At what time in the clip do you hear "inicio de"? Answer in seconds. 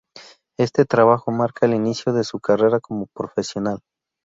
1.75-2.23